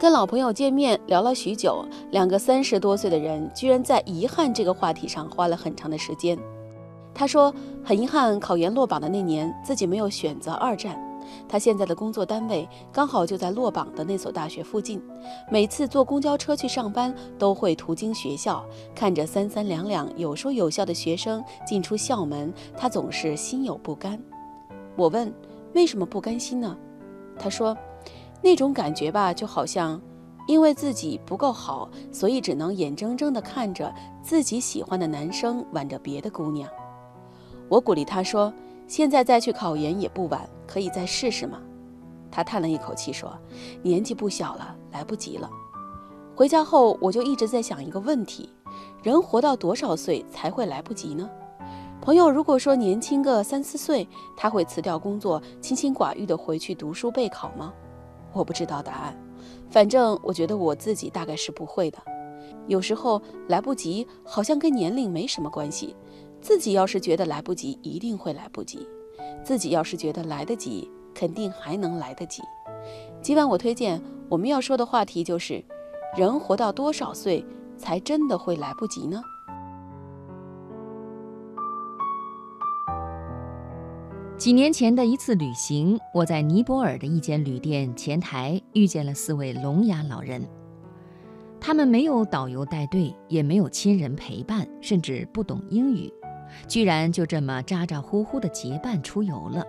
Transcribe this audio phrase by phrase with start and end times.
[0.00, 6.38] 跟老朋友见面聊了许久，两个三十多岁的人居然在遗憾这个话题上花了很长的时间。
[7.12, 7.54] 他说
[7.84, 10.98] 很遗憾，考研落榜的那年自己没有选择二战。
[11.46, 15.02] 他现在的工作单位刚好就在落榜的那所大学附近，
[15.50, 18.64] 每次坐公交车去上班都会途经学校，
[18.94, 24.18] 看着三三两两有说有笑的学生进出校门，他总是心有不甘。
[24.96, 25.30] 我问
[25.74, 26.74] 为什么不甘心呢？
[27.38, 27.76] 他说。
[28.42, 30.00] 那种感觉吧，就好像
[30.46, 36.68] 因为自己不够好，所以只能眼睁睁地看着自己喜欢的男生挽着别的姑娘。
[37.68, 38.52] 我鼓励他说
[38.88, 41.60] ：“现在再去考研也不晚，可以再试试嘛。”
[42.32, 43.36] 他叹了一口气说
[43.82, 45.48] ：“年纪不小了，来不及了。”
[46.34, 48.48] 回家后，我就一直在想一个问题：
[49.02, 51.28] 人活到多少岁才会来不及呢？
[52.00, 57.72] 朋友如果说年轻个三四岁，他会辞掉工作，清心寡欲地回去读书备考吗？
[58.32, 59.16] 我不知道答案，
[59.68, 61.98] 反正我觉得我自己大概是不会的。
[62.66, 65.96] 有时候来不及，好像跟年龄没什么关系。
[66.40, 68.78] 自己要是觉得来不及，一定会来不及；
[69.44, 72.42] 自己要是觉得来得及，肯定还能来得及。
[73.20, 75.62] 今晚我推荐我们要说的话题就是：
[76.16, 77.44] 人活到多少岁
[77.76, 79.22] 才真的会来不及呢？
[84.40, 90.42] 几年前的一次旅行，我在尼泊尔的一间旅店前台遇见了四位聋哑老人。
[91.60, 96.10] 他们没有导游带队，也没有亲人陪伴，甚至不懂英语，
[96.66, 99.62] 居然就这么咋咋呼呼的结伴出游了。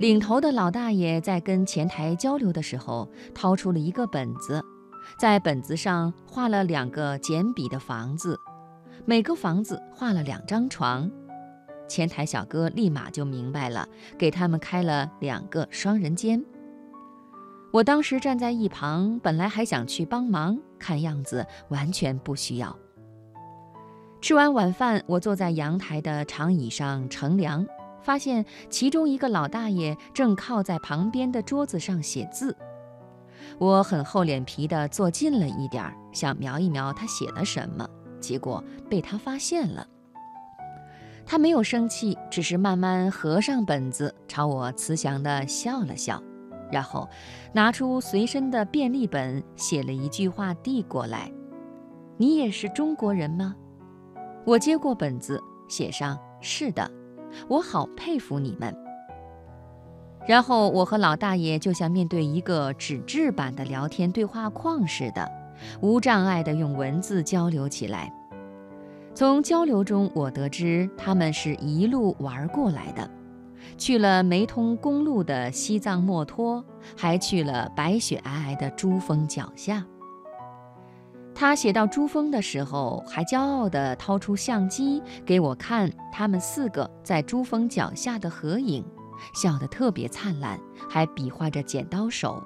[0.00, 4.62] 领头的老大爷在跟前台交流的时候，掏出了一个本子，
[5.18, 8.38] 在本子上画了两个简笔的房子，
[9.06, 11.10] 每个房子画了两张床。
[11.88, 16.44] 前台小哥立马就明白了，给他们开了两个双人间。
[17.72, 22.76] 我当时站在一旁，本来还想去帮忙，看样子完全不需要。
[24.20, 27.66] 吃完晚饭，我坐在阳台的长椅上乘凉，
[28.00, 32.56] 发现其中一个老大爷正靠在旁边的桌子上写字。
[33.58, 39.86] 我很厚脸皮地坐近了一点儿，想瞄一瞄他写了什么，结果被他发现了。
[41.26, 46.22] 他没有生气，只是慢慢合上本子，朝我慈祥地笑了笑，
[46.70, 47.08] 然后
[47.52, 51.30] 拿出随身的便利本，写了一句话递过来
[52.16, 53.56] ：“你也是中国人吗？”
[54.46, 56.88] 我接过本子，写上：“是的。”
[57.48, 58.74] 我好佩服你们。
[60.26, 65.28] 然后我和老大爷就像面对一个纸质版的聊天对话框似的，
[65.82, 68.12] 无障碍地用文字交流起来。
[69.16, 73.10] 从交流中，我得知他们是一路玩过来的，
[73.78, 76.62] 去了没通公路的西藏墨脱，
[76.94, 79.82] 还去了白雪皑皑的珠峰脚下。
[81.34, 88.84] 他写到珠峰的时候，还骄傲地掏出相机给我看他们四个在珠峰脚下的合影，
[89.34, 90.60] 笑得特别灿烂，
[90.90, 92.42] 还比划着剪刀手。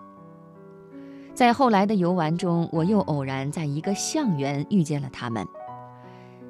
[1.34, 5.44] 在后来的游玩中，我又偶然在一个象园遇见了他们。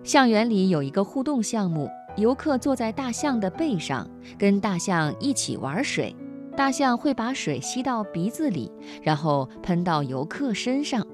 [0.03, 6.15] 象园里有一个互动项目，游客坐在大象的背上，跟大象一起玩水，
[6.57, 8.73] 大象会把水吸到鼻子里，
[9.03, 11.07] 然后喷到游客身上。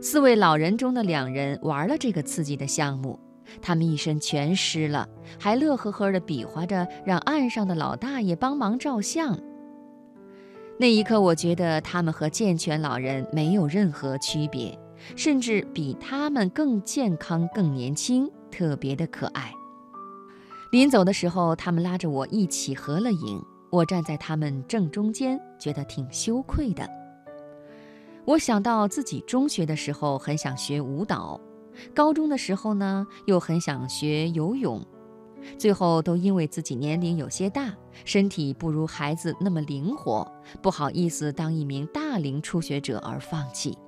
[0.00, 3.18] 四位老人中的两人玩了这个刺激的项目，
[3.60, 9.36] 他们一身全湿了，还乐呵呵地比划着让岸上的老大爷帮忙照相。
[10.78, 14.78] 那一刻，我觉得他们和健全老人没有任何区别。
[15.14, 19.52] 甚至比他们更健康、更年轻，特别的可爱。
[20.72, 23.40] 临走的时候，他们拉着我一起合了影，
[23.70, 26.88] 我站在他们正中间，觉得挺羞愧的。
[28.24, 31.40] 我想到自己中学的时候很想学舞蹈，
[31.94, 34.84] 高中的时候呢又很想学游泳，
[35.56, 37.72] 最后都因为自己年龄有些大，
[38.04, 40.26] 身体不如孩子那么灵活，
[40.60, 43.78] 不好意思当一名大龄初学者而放弃。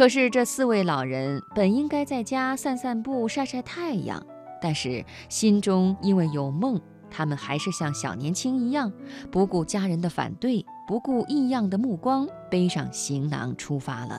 [0.00, 4.26] 可是这四位老人本应该在家散散步、晒晒太阳，
[4.58, 6.80] 但是心中因为有梦，
[7.10, 8.90] 他们还是像小年轻一样，
[9.30, 14.18] 不顾家人的反对，不顾异样的目光，背上行囊出发了。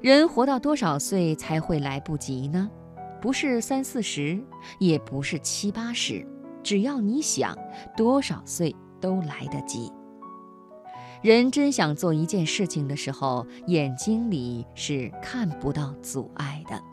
[0.00, 2.70] 人活到多少岁才会来不及呢？
[3.20, 4.42] 不是三四十，
[4.78, 6.26] 也不是七八十，
[6.62, 7.54] 只要你想，
[7.94, 9.92] 多少岁都来得及。
[11.22, 16.89] 人真想做一件事情的时候，眼睛里是看不到阻碍的。